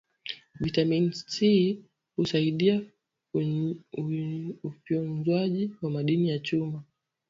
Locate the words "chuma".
6.39-6.83